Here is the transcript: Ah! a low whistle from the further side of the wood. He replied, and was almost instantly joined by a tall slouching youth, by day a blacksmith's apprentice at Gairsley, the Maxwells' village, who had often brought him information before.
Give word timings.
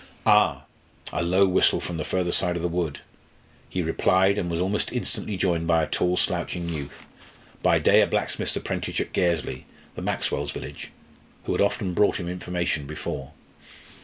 Ah! 0.25 0.63
a 1.13 1.21
low 1.21 1.45
whistle 1.45 1.79
from 1.79 1.97
the 1.97 2.03
further 2.03 2.31
side 2.31 2.55
of 2.55 2.63
the 2.63 2.67
wood. 2.67 3.01
He 3.69 3.83
replied, 3.83 4.39
and 4.39 4.49
was 4.49 4.59
almost 4.59 4.91
instantly 4.91 5.37
joined 5.37 5.67
by 5.67 5.83
a 5.83 5.87
tall 5.87 6.17
slouching 6.17 6.69
youth, 6.69 7.05
by 7.61 7.77
day 7.77 8.01
a 8.01 8.07
blacksmith's 8.07 8.55
apprentice 8.55 8.99
at 8.99 9.13
Gairsley, 9.13 9.65
the 9.93 10.01
Maxwells' 10.01 10.53
village, 10.53 10.89
who 11.43 11.51
had 11.51 11.61
often 11.61 11.93
brought 11.93 12.19
him 12.19 12.27
information 12.27 12.87
before. 12.87 13.33